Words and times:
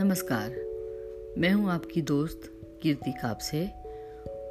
नमस्कार। 0.00 0.50
मैं 1.38 1.52
हूँ 1.52 1.70
आपकी 1.70 2.02
दोस्त 2.02 2.40
कीर्ति 2.82 3.12
कापसे 3.12 3.66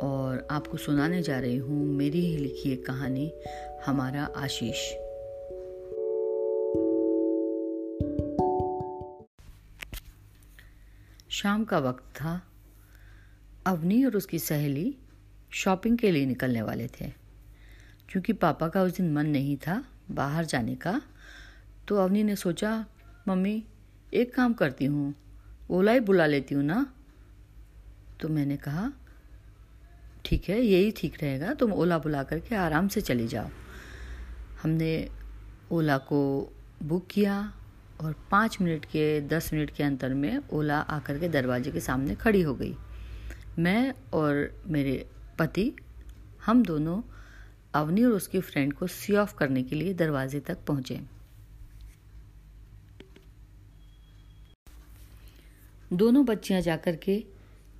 और 0.01 0.47
आपको 0.51 0.77
सुनाने 0.77 1.21
जा 1.21 1.39
रही 1.39 1.57
हूँ 1.57 1.85
मेरी 1.85 2.19
ही 2.19 2.37
लिखी 2.37 2.71
एक 2.71 2.85
कहानी, 2.85 3.33
हमारा 3.85 4.23
आशीष। 4.23 4.77
शाम 11.29 11.63
का 11.63 11.79
वक्त 11.79 12.03
था। 12.03 12.41
अवनी 13.65 14.05
और 14.05 14.17
उसकी 14.17 14.39
सहेली 14.39 14.97
शॉपिंग 15.51 15.97
के 15.97 16.11
लिए 16.11 16.25
निकलने 16.25 16.61
वाले 16.61 16.87
थे। 16.87 17.09
क्योंकि 18.09 18.33
पापा 18.33 18.67
का 18.67 18.81
उस 18.81 18.97
दिन 18.97 19.13
मन 19.13 19.25
नहीं 19.25 19.57
था 19.57 19.85
बाहर 20.11 20.45
जाने 20.45 20.75
का 20.75 21.01
तो 21.87 21.95
अवनी 21.95 22.23
ने 22.23 22.35
सोचा, 22.35 22.85
मम्मी, 23.27 23.63
एक 24.13 24.35
काम 24.35 24.53
करती 24.53 24.85
हूँ 24.85 25.28
ओला 25.69 25.91
ही 25.91 25.99
बुला 25.99 26.25
लेती 26.25 26.55
हूँ 26.55 26.63
ना। 26.63 26.85
तो 28.21 28.29
मैंने 28.29 28.57
कहा, 28.57 28.91
ठीक 30.25 30.49
है 30.49 30.59
यही 30.61 30.91
ठीक 30.91 31.17
रहेगा, 31.21 31.53
तुम 31.53 31.73
ओला 31.73 31.97
बुला 31.97 32.23
करके 32.23 32.55
आराम 32.55 32.87
से 32.87 33.01
चले 33.01 33.27
जाओ। 33.27 33.49
हमने 34.63 35.09
ओला 35.71 35.97
को 35.97 36.21
बुक 36.83 37.07
किया 37.11 37.37
और 38.01 38.15
पाँच 38.31 38.57
मिनट 38.61 38.85
के, 38.85 39.21
दस 39.21 39.53
मिनट 39.53 39.69
के 39.69 39.83
अंतर 39.83 40.13
में 40.13 40.39
ओला 40.53 40.79
आकर 40.79 41.19
के 41.19 41.29
दरवाजे 41.29 41.71
के 41.71 41.79
सामने 41.79 42.15
खड़ी 42.15 42.41
हो 42.41 42.53
गई। 42.55 42.75
मैं 43.59 43.93
और 44.13 44.51
मेरे 44.67 45.05
पति, 45.39 45.71
हम 46.45 46.63
दोनों 46.63 47.01
अवनी 47.75 48.03
और 48.03 48.11
उसकी 48.11 48.39
फ्रेंड 48.41 48.73
को 48.73 48.87
सी 48.87 49.15
ऑफ़ 49.15 49.35
करने 49.35 49.63
के 49.63 49.75
लिए 49.75 49.93
दरवाजे 49.93 50.39
तक 50.39 50.65
पहुँचे। 50.67 50.99
दोनों 55.93 56.25
बच्चियाँ 56.25 56.61
जाकर 56.61 56.95
के 56.95 57.25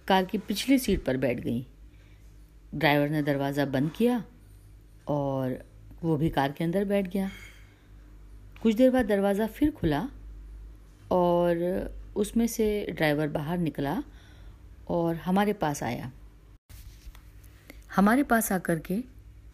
कार 0.08 0.26
की 0.26 0.38
पिछली 0.38 0.80
सीट 0.80 1.06
पर 1.06 1.18
बैठ 1.18 1.40
गईं। 1.40 1.64
ड्राइवर 2.76 3.10
ने 3.10 3.22
दरवाज़ा 3.22 3.66
बंद 3.66 3.92
किया 3.92 4.24
और 5.08 5.66
वो 6.04 6.18
भी 6.18 6.30
कार 6.30 6.52
के 6.52 6.64
अंदर 6.64 6.86
बैठ 6.86 7.08
गया। 7.08 7.30
कुछ 8.62 8.76
देर 8.76 8.92
बाद 8.92 9.06
दरवाज़ा 9.06 9.48
फिर 9.48 9.72
खुला 9.72 10.10
और 11.12 11.62
उसमें 12.16 12.48
से 12.48 12.88
ड्राइवर 12.92 13.28
बाहर 13.28 13.58
निकला 13.58 14.04
और 14.88 15.16
हमारे 15.16 15.54
पास 15.54 15.84
आया। 15.84 16.12
हमारे 17.96 18.24
पास 18.24 18.52
आकर 18.52 18.80
के 18.80 19.04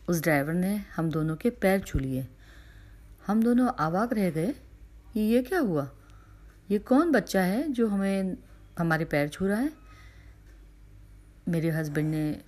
उस 0.09 0.21
ड्राइवर 0.21 0.53
ने 0.53 0.75
हम 0.95 1.09
दोनों 1.09 1.35
के 1.35 1.49
पैर 1.49 1.79
छू 1.79 1.99
लिए। 1.99 2.27
हम 3.27 3.43
दोनों 3.43 3.69
आवाक 3.79 4.13
रह 4.13 4.29
गए 4.29 4.53
कि 5.13 5.19
ये 5.19 5.41
क्या 5.41 5.59
हुआ? 5.59 5.89
ये 6.71 6.79
कौन 6.79 7.11
बच्चा 7.11 7.41
है 7.41 7.71
जो 7.71 7.87
हमें 7.87 8.37
हमारे 8.79 9.05
पैर 9.05 9.29
छू 9.29 9.47
रहा 9.47 9.59
है? 9.59 9.73
मेरे 11.47 11.69
हस्बैंड 11.69 12.11
ने 12.11 12.43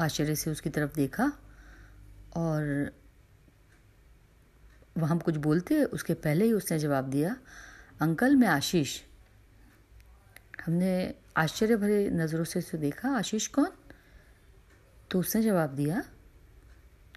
आश्चर्य 0.00 0.36
से 0.36 0.50
उसकी 0.50 0.70
तरफ़ 0.70 0.94
देखा 0.94 1.32
और 2.36 2.92
वह 4.98 5.08
हम 5.08 5.18
कुछ 5.18 5.36
बोलते, 5.36 5.84
उसके 5.84 6.14
पहले 6.14 6.44
ही 6.44 6.52
उसने 6.52 6.78
जवाब 6.78 7.10
दिया, 7.10 7.36
अंकल, 8.00 8.36
मैं 8.36 8.48
आशीष। 8.48 9.00
हमने 10.66 11.14
आश्चर्य 11.36 11.76
भरे 11.76 12.10
नज़रों 12.10 12.44
से 12.44 12.58
उसे 12.58 12.78
देखा, 12.78 13.08
आशीष 13.08 13.46
कौन? 13.46 13.68
तो 15.10 15.20
उसने 15.20 15.42
जवाब 15.42 15.70
दिया, 15.70 16.02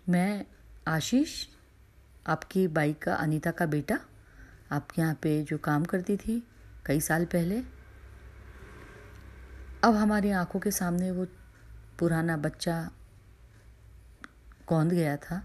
मैं 0.09 0.45
आशीष, 0.87 1.47
आपकी 2.27 2.67
बाई 2.67 2.93
का, 2.93 3.15
अनीता 3.15 3.51
का 3.51 3.65
बेटा। 3.65 3.99
आपके 4.71 5.01
यहाँ 5.01 5.13
पे 5.21 5.41
जो 5.43 5.57
काम 5.57 5.85
करती 5.85 6.17
थी, 6.17 6.43
कई 6.85 6.99
साल 7.01 7.25
पहले। 7.25 7.61
अब 9.83 9.95
हमारी 9.95 10.31
आँखों 10.31 10.59
के 10.59 10.71
सामने 10.71 11.11
वो 11.11 11.25
पुराना 11.99 12.37
बच्चा 12.37 12.89
कौंध 14.67 14.91
गया 14.91 15.17
था, 15.17 15.41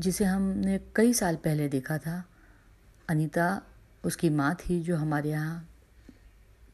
जिसे 0.00 0.24
हमने 0.24 0.78
कई 0.96 1.12
साल 1.12 1.36
पहले 1.36 1.68
देखा 1.68 1.98
था। 1.98 2.22
अनीता, 3.08 3.62
उसकी 4.04 4.30
माँ 4.30 4.54
थी 4.54 4.80
जो 4.82 4.96
हमारे 4.96 5.30
यहाँ 5.30 5.68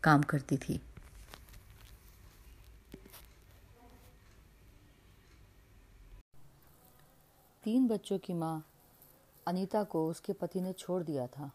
काम 0.02 0.22
करती 0.22 0.56
थी। 0.56 0.80
तीन 7.64 7.86
बच्चों 7.88 8.18
की 8.18 8.32
माँ 8.32 8.64
अनीता 9.46 9.82
को 9.84 10.06
उसके 10.08 10.32
पति 10.32 10.60
ने 10.60 10.72
छोड़ 10.72 11.02
दिया 11.02 11.26
था, 11.26 11.50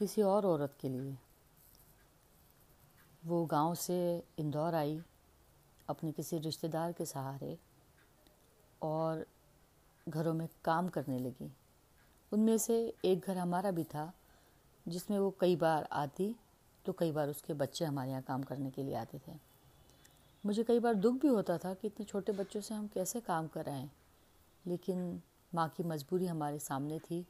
किसी 0.00 0.22
और 0.22 0.46
औरत 0.46 0.74
के 0.80 0.88
लिए। 0.88 1.16
वो 3.22 3.44
गाँव 3.46 3.74
से 3.74 3.96
इंदौर 4.38 4.74
आई, 4.74 5.00
अपने 5.88 6.12
किसी 6.12 6.38
रिश्तेदार 6.38 6.92
के 6.92 7.06
सहारे, 7.06 7.58
और 8.82 9.26
घरों 10.06 10.34
में 10.34 10.48
काम 10.64 10.88
करने 10.88 11.18
लगी। 11.18 11.50
उनमें 12.32 12.56
से 12.58 12.94
एक 13.04 13.26
घर 13.26 13.36
हमारा 13.36 13.70
भी 13.70 13.84
था, 13.84 14.12
जिसमें 14.86 15.18
वो 15.18 15.34
कई 15.40 15.56
बार 15.56 15.88
आती 15.92 16.34
तो 16.84 16.92
कई 16.92 17.12
बार 17.12 17.28
उसके 17.28 17.54
बच्चे 17.54 17.84
हमारे 17.84 18.10
यहाँ 18.10 18.22
काम 18.22 18.42
करने 18.42 18.70
के 18.70 18.82
लिए 18.82 18.94
आते 18.94 19.18
थे। 19.18 19.32
मुझे 20.44 20.62
कई 20.64 20.78
बार 20.78 20.94
दुख 20.94 21.14
भी 21.14 21.28
होता 21.28 21.56
था 21.58 21.72
कि 21.74 21.86
इतने 21.86 22.06
छोटे 22.06 22.32
बच्चों 22.32 22.60
से 22.60 22.74
हम 22.74 22.86
कैसे 22.86 23.20
काम 23.20 23.46
कराएँ 23.46 23.90
लेकिन 24.66 25.20
माँ 25.54 25.68
की 25.68 25.82
मजबूरी 25.82 26.26
हमारे 26.26 26.58
सामने 26.58 26.98
थी 26.98 27.26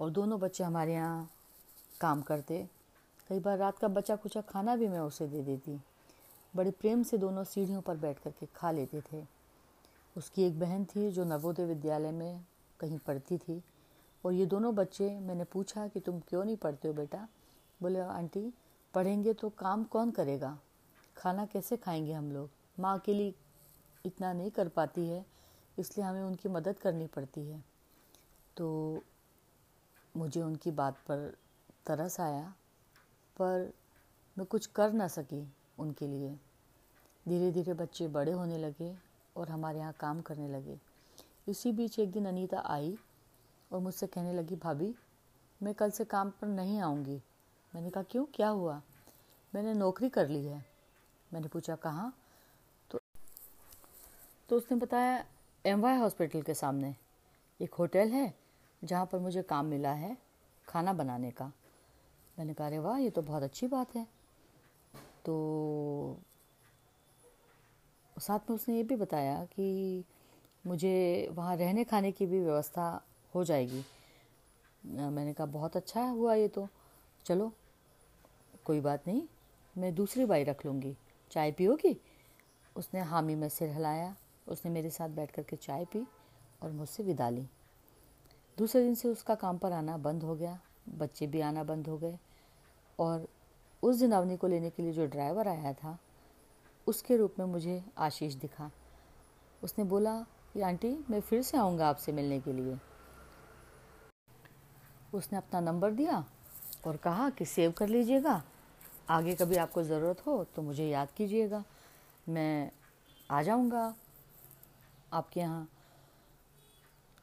और 0.00 0.10
दोनों 0.10 0.40
बच्चे 0.40 0.64
हमारे 0.64 0.94
यहाँ 0.94 1.30
काम 2.00 2.22
करते। 2.22 2.68
कई 3.28 3.38
बार 3.38 3.58
रात 3.58 3.78
का 3.78 3.88
बचा 3.88 4.16
कुचा 4.16 4.40
खाना 4.40 4.76
भी 4.76 4.88
मैं 4.88 4.98
उसे 4.98 5.26
दे 5.26 5.42
देती। 5.42 5.80
बड़े 6.56 6.70
प्रेम 6.70 7.02
से 7.02 7.18
दोनों 7.18 7.44
सीढ़ियों 7.44 7.80
पर 7.80 7.96
बैठ 7.96 8.18
कर 8.18 8.30
के 8.30 8.46
खा 8.46 8.70
लेते 8.70 9.00
थे। 9.00 9.24
उसकी 10.16 10.42
एक 10.42 10.60
बहन 10.60 10.84
थी 10.84 11.10
जो 11.10 11.24
नवोदय 11.24 11.64
विद्यालय 11.64 12.10
में 12.10 12.44
कहीं 12.80 12.98
पढ़ती 12.98 13.38
थी 13.38 13.62
और 14.24 14.32
ये 14.32 14.46
दोनों 14.46 14.74
बच्चे 14.74 15.18
मैंने 15.18 15.44
पूछा 15.44 15.88
कि 15.88 16.00
तुम 16.00 16.20
क्यों 16.20 16.44
नहीं 16.44 16.56
पढ़ते 16.56 16.88
हो 16.88 16.94
बेटा? 16.94 17.28
बोले, 17.82 18.00
आंटी, 18.00 18.52
पढ़ेंगे 18.94 19.32
तो 19.32 19.48
काम 19.48 19.84
कौन 19.84 20.10
करेगा? 20.10 20.58
खाना 21.16 21.46
कैसे 21.46 21.76
खाएँगे 21.76 22.12
हम 22.12 22.32
लोग? 22.32 22.50
माँ 22.80 22.98
अकेली 22.98 23.34
इतना 24.06 24.32
नहीं 24.32 24.50
कर 24.50 24.68
पाती 24.68 25.08
है। 25.08 25.35
इसलिए 25.78 26.06
हमें 26.06 26.22
उनकी 26.22 26.48
मदद 26.48 26.78
करनी 26.78 27.06
पड़ती 27.06 27.40
है। 27.40 27.64
तो 28.56 29.02
मुझे 30.16 30.42
उनकी 30.42 30.70
बात 30.70 30.94
पर 30.94 31.36
तरस 31.86 32.20
आया, 32.20 32.54
पर 33.36 33.72
मैं 34.38 34.46
कुछ 34.46 34.66
कर 34.66 34.92
ना 34.92 35.08
सकी 35.08 35.52
उनके 35.78 36.06
लिए। 36.06 36.38
धीरे 37.28 37.52
धीरे 37.52 37.74
बच्चे 37.74 38.08
बड़े 38.08 38.32
होने 38.32 38.58
लगे 38.58 38.96
और 39.36 39.48
हमारे 39.48 39.78
यहाँ 39.78 39.92
काम 39.92 40.20
करने 40.20 40.48
लगे। 40.48 40.78
इसी 41.48 41.72
बीच 41.72 41.98
एक 41.98 42.12
दिन 42.12 42.26
अनीता 42.26 42.60
आई 42.60 42.98
और 43.72 43.80
मुझसे 43.80 44.06
कहने 44.06 44.32
लगी, 44.32 44.56
भाभी, 44.56 44.94
मैं 45.62 45.74
कल 45.74 45.90
से 45.90 46.04
काम 46.04 46.30
पर 46.30 46.46
नहीं 46.46 46.80
आऊँगी। 46.80 47.22
मैंने 47.74 47.90
कहा, 47.90 48.02
क्यों? 48.02 48.24
क्या 48.34 48.48
हुआ? 48.48 48.82
मैंने 49.54 49.74
नौकरी 49.74 50.08
कर 50.08 50.28
ली 50.28 50.44
है। 50.44 50.64
मैंने 51.32 51.48
पूछा, 51.48 51.76
कहाँ? 51.76 52.16
तो 52.90 52.98
तो 54.48 54.56
उसने 54.56 54.76
बताया 54.76 55.24
एम 55.66 55.80
वाई 55.80 55.96
हॉस्पिटल 55.96 56.42
के 56.42 56.54
सामने। 56.54 56.94
एक 57.60 57.74
होटल 57.74 58.08
है, 58.08 58.34
जहाँ 58.82 59.06
पर 59.06 59.18
मुझे 59.18 59.42
काम 59.42 59.66
मिला 59.66 59.92
है 59.92 60.16
खाना 60.68 60.92
बनाने 60.92 61.30
का। 61.30 61.46
मैंने 62.38 62.54
कहा, 62.54 62.66
अरे 62.66 62.78
वाह, 62.78 62.98
ये 62.98 63.10
तो 63.10 63.22
बहुत 63.22 63.42
अच्छी 63.42 63.66
बात 63.66 63.94
है। 63.96 64.06
तो 65.24 66.18
साथ 68.16 68.50
में 68.50 68.54
उसने 68.54 68.76
ये 68.76 68.82
भी 68.82 68.96
बताया 68.96 69.44
कि 69.44 70.04
मुझे 70.66 71.28
वहाँ 71.32 71.56
रहने 71.56 71.84
खाने 71.84 72.12
की 72.12 72.26
भी 72.26 72.40
व्यवस्था 72.40 72.86
हो 73.34 73.44
जाएगी। 73.44 73.84
मैंने 74.84 75.32
कहा, 75.32 75.46
बहुत 75.46 75.76
अच्छा 75.76 76.02
हुआ 76.02 76.34
ये 76.34 76.48
तो। 76.48 76.68
चलो, 77.24 77.52
कोई 78.64 78.80
बात 78.80 79.06
नहीं, 79.06 79.22
मैं 79.78 79.94
दूसरी 79.94 80.24
बाई 80.24 80.44
रख 80.44 80.64
लूँगी। 80.66 80.96
चाय 81.30 81.52
पियोगी? 81.52 81.96
उसने 82.76 83.00
हामी 83.00 83.34
में 83.34 83.48
सिर 83.48 83.68
हिलाया। 83.68 84.14
उसने 84.46 84.70
मेरे 84.70 84.90
साथ 84.90 85.08
बैठ 85.08 85.30
कर 85.30 85.42
के 85.42 85.56
चाय 85.56 85.84
पी 85.84 86.06
और 86.62 86.70
मुझसे 86.72 87.02
विदा 87.02 87.28
ली। 87.28 87.46
दूसरे 88.58 88.82
दिन 88.82 88.94
से 88.94 89.08
उसका 89.08 89.34
काम 89.34 89.58
पर 89.58 89.72
आना 89.72 89.96
बंद 89.98 90.22
हो 90.22 90.34
गया, 90.34 90.58
बच्चे 90.90 91.26
भी 91.26 91.40
आना 91.40 91.64
बंद 91.64 91.88
हो 91.88 91.96
गए 91.98 92.18
और 92.98 93.26
उस 93.82 93.96
दिन 93.96 94.12
अवनी 94.12 94.36
को 94.36 94.46
लेने 94.46 94.70
के 94.70 94.82
लिए 94.82 94.92
जो 94.92 95.06
ड्राइवर 95.06 95.48
आया 95.48 95.72
था, 95.72 95.98
उसके 96.86 97.16
रूप 97.16 97.34
में 97.38 97.46
मुझे 97.46 97.82
आशीष 97.98 98.34
दिखा। 98.34 98.70
उसने 99.62 99.84
बोला 99.84 100.14
कि 100.54 100.60
आंटी, 100.60 100.96
मैं 101.10 101.20
फिर 101.20 101.42
से 101.42 101.58
आऊँगा 101.58 101.88
आपसे 101.88 102.12
मिलने 102.12 102.40
के 102.40 102.52
लिए। 102.52 102.78
उसने 105.14 105.38
अपना 105.38 105.60
नंबर 105.60 105.90
दिया 105.92 106.24
और 106.86 106.96
कहा 106.96 107.28
कि 107.30 107.44
सेव 107.44 107.72
कर 107.72 107.88
लीजिएगा, 107.88 108.42
आगे 109.10 109.34
कभी 109.34 109.56
आपको 109.56 109.82
ज़रूरत 109.82 110.26
हो 110.26 110.42
तो 110.56 110.62
मुझे 110.62 110.86
याद 110.86 111.10
कीजिएगा। 111.16 111.62
मैं 112.26 112.70
आ 113.30 113.42
जाऊँगा 113.42 113.94
आपके 115.12 115.40
यहाँ। 115.40 115.68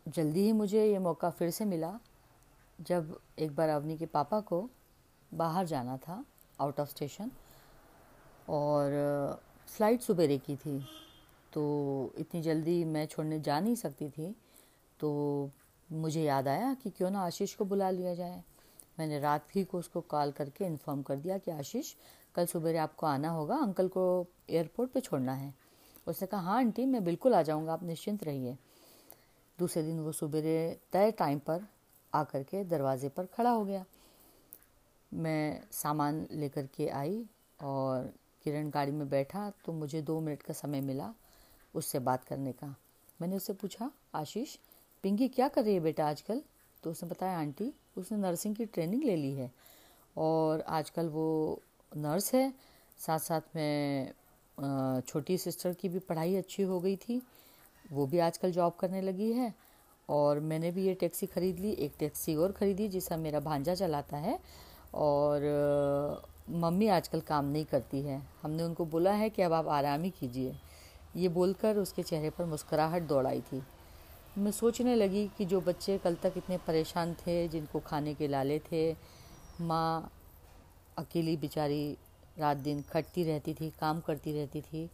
जल्दी 0.05 0.43
ही 0.43 0.51
मुझे 0.51 0.85
ये 0.85 0.99
मौका 0.99 1.29
फिर 1.29 1.49
से 1.49 1.65
मिला 1.65 1.99
जब 2.79 3.17
एक 3.39 3.55
बार 3.55 3.69
अवनी 3.69 3.97
के 3.97 4.05
पापा 4.05 4.39
को 4.41 4.69
बाहर 5.31 5.65
जाना 5.65 5.97
था 5.97 6.23
आउट 6.59 6.79
ऑफ़ 6.79 6.89
स्टेशन 6.89 7.31
और 8.49 8.91
फ़्लाइट 9.67 10.01
सुबेरे 10.01 10.37
की 10.37 10.55
थी। 10.55 10.79
तो 11.53 12.13
इतनी 12.17 12.41
जल्दी 12.41 12.83
मैं 12.85 13.05
छोड़ने 13.05 13.39
जा 13.39 13.59
नहीं 13.59 13.75
सकती 13.75 14.09
थी। 14.09 14.35
तो 14.99 15.49
मुझे 15.89 16.23
याद 16.23 16.47
आया 16.47 16.73
कि 16.73 16.89
क्यों 16.89 17.09
ना 17.09 17.21
आशीष 17.21 17.53
को 17.55 17.65
बुला 17.65 17.89
लिया 17.89 18.13
जाए। 18.15 18.43
मैंने 18.99 19.19
रात 19.19 19.55
ही 19.55 19.63
को 19.63 19.79
उसको 19.79 20.01
कॉल 20.01 20.31
करके 20.31 20.65
इन्फॉर्म 20.65 21.01
कर 21.01 21.15
दिया 21.15 21.37
कि 21.37 21.51
आशीष, 21.51 21.93
कल 22.35 22.45
सुबह 22.45 22.81
आपको 22.81 23.05
आना 23.07 23.29
होगा, 23.29 23.55
अंकल 23.55 23.87
को 23.87 24.27
एयरपोर्ट 24.49 24.91
पे 24.91 24.99
छोड़ना 24.99 25.33
है। 25.33 25.53
उसने 26.07 26.27
कहा 26.27 26.41
हाँ 26.41 26.57
आंटी, 26.57 26.85
मैं 26.85 27.03
बिल्कुल 27.03 27.33
आ 27.33 27.41
जाऊँगा, 27.41 27.73
आप 27.73 27.83
निश्चिंत 27.83 28.23
रहिए. 28.23 28.57
दूसरे 29.59 29.83
दिन 29.83 29.99
वो 29.99 30.11
सुबह 30.11 30.41
तय 30.91 31.11
टाइम 31.11 31.39
पर 31.39 31.65
आकर 32.13 32.43
के 32.43 32.63
दरवाजे 32.63 33.09
पर 33.09 33.25
खड़ा 33.25 33.49
हो 33.49 33.65
गया। 33.65 33.85
मैं 35.11 35.63
सामान 35.71 36.25
लेकर 36.31 36.67
के 36.75 36.87
आई 36.89 37.23
और 37.59 38.11
किरण 38.43 38.69
गाड़ी 38.69 38.91
में 38.91 39.07
बैठा 39.09 39.51
तो 39.65 39.73
मुझे 39.73 40.01
दो 40.01 40.19
मिनट 40.19 40.41
का 40.41 40.53
समय 40.53 40.81
मिला 40.81 41.13
उससे 41.73 41.99
बात 41.99 42.23
करने 42.23 42.51
का। 42.51 42.75
मैंने 43.21 43.35
उससे 43.35 43.53
पूछा, 43.53 43.89
आशीष, 44.15 44.55
पिंकी 45.03 45.27
क्या 45.27 45.47
कर 45.47 45.63
रही 45.63 45.73
है 45.73 45.79
बेटा 45.79 46.07
आजकल? 46.07 46.41
तो 46.83 46.91
उसने 46.91 47.09
बताया, 47.09 47.37
आंटी, 47.39 47.73
उसने 47.97 48.17
नर्सिंग 48.17 48.55
की 48.55 48.65
ट्रेनिंग 48.65 49.03
ले 49.03 49.15
ली 49.15 49.33
है 49.33 49.51
और 50.17 50.61
आजकल 50.61 51.07
वो 51.09 51.61
नर्स 51.91 52.33
है 52.33 52.53
साथ 52.99 53.19
साथ 53.19 53.55
में 53.55 54.11
छोटी 54.57 55.37
सिस्टर 55.37 55.73
की 55.73 55.89
भी 55.89 55.99
पढ़ाई 55.99 56.35
अच्छी 56.35 56.63
हो 56.63 56.79
गई 56.79 56.95
थी, 56.97 57.21
वो 57.85 58.05
भी 58.07 58.19
आजकल 58.19 58.51
जॉब 58.51 58.73
करने 58.79 59.01
लगी 59.01 59.31
है 59.33 59.53
और 60.09 60.39
मैंने 60.41 60.71
भी 60.71 60.85
ये 60.85 60.93
टैक्सी 60.93 61.25
ख़रीद 61.27 61.59
ली, 61.59 61.71
एक 61.71 61.93
टैक्सी 61.99 62.35
और 62.35 62.51
ख़रीदी 62.51 62.87
जिसका 62.89 63.17
मेरा 63.17 63.39
भांजा 63.39 63.75
चलाता 63.75 64.17
है 64.17 64.37
और 64.95 65.41
मम्मी 66.51 66.87
आजकल 66.89 67.19
काम 67.21 67.45
नहीं 67.45 67.65
करती 67.65 68.01
है। 68.01 68.21
हमने 68.41 68.63
उनको 68.63 68.85
बोला 68.85 69.11
है 69.13 69.29
कि 69.29 69.41
अब 69.41 69.53
आप 69.53 69.67
आराम 69.69 70.03
ही 70.03 70.09
कीजिए। 70.11 70.55
ये 71.15 71.29
बोलकर 71.29 71.77
उसके 71.77 72.03
चेहरे 72.03 72.29
पर 72.29 72.45
मुस्कुराहट 72.45 73.03
दौड़ 73.03 73.25
आई 73.27 73.41
थी। 73.41 73.61
मैं 74.37 74.51
सोचने 74.51 74.95
लगी 74.95 75.27
कि 75.37 75.45
जो 75.45 75.61
बच्चे 75.61 75.97
कल 75.97 76.15
तक 76.15 76.33
इतने 76.37 76.57
परेशान 76.67 77.13
थे, 77.15 77.47
जिनको 77.47 77.79
खाने 77.79 78.13
के 78.13 78.27
लाले 78.27 78.59
थे, 78.61 78.91
माँ 79.61 80.11
अकेली 80.97 81.35
बेचारी 81.37 81.97
रात 82.37 82.57
दिन 82.57 82.81
खटती 82.81 83.23
रहती 83.23 83.53
थी, 83.53 83.69
काम 83.69 83.99
करती 83.99 84.33
रहती 84.33 84.61
थी। 84.61 84.89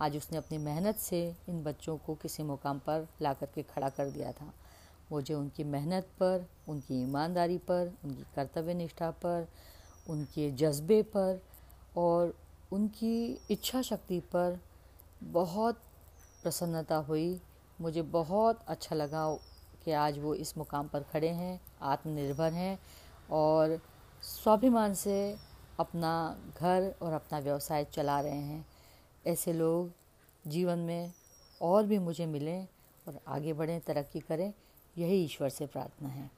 आज 0.00 0.16
उसने 0.16 0.38
अपनी 0.38 0.58
मेहनत 0.58 0.96
से 0.96 1.36
इन 1.48 1.62
बच्चों 1.62 1.96
को 1.96 2.14
किसी 2.14 2.42
मुकाम 2.42 2.78
पर 2.78 3.08
ला 3.22 3.32
कर 3.32 3.46
के 3.46 3.62
खड़ा 3.62 3.88
कर 3.88 4.10
दिया 4.10 4.32
था। 4.32 4.52
मुझे 5.12 5.34
उनकी 5.34 5.64
मेहनत 5.64 6.04
पर, 6.04 6.46
उनकी 6.68 7.02
ईमानदारी 7.02 7.58
पर, 7.58 7.92
उनकी 8.04 8.24
कर्तव्य 8.34 8.74
निष्ठा 8.74 9.10
पर, 9.10 9.48
उनके 10.08 10.50
जज्बे 10.50 11.02
पर 11.02 11.42
और 11.96 12.34
उनकी 12.72 13.40
इच्छा 13.50 13.82
शक्ति 13.82 14.20
पर 14.20 14.60
बहुत 15.22 15.78
प्रसन्नता 16.42 16.96
हुई। 16.96 17.40
मुझे 17.80 18.02
बहुत 18.02 18.64
अच्छा 18.68 18.96
लगा 18.96 19.38
कि 19.84 19.92
आज 19.92 20.18
वो 20.18 20.34
इस 20.34 20.58
मुकाम 20.58 20.88
पर 20.88 21.02
खड़े 21.02 21.28
हैं, 21.28 21.60
आत्मनिर्भर 21.82 22.52
हैं 22.52 22.78
और 23.30 23.80
स्वाभिमान 24.22 24.94
से 24.94 25.36
अपना 25.80 26.38
घर 26.60 26.94
और 27.02 27.12
अपना 27.12 27.38
व्यवसाय 27.38 27.84
चला 27.84 28.20
रहे 28.20 28.40
हैं। 28.40 28.66
ऐसे 29.26 29.52
लोग 29.52 29.92
जीवन 30.50 30.78
में 30.78 31.12
और 31.62 31.86
भी 31.86 31.98
मुझे 31.98 32.26
मिलें 32.26 32.66
और 33.08 33.20
आगे 33.28 33.52
बढ़ें, 33.52 33.80
तरक्की 33.80 34.20
करें, 34.20 34.52
यही 34.98 35.24
ईश्वर 35.24 35.48
से 35.48 35.66
प्रार्थना 35.66 36.08
है। 36.08 36.30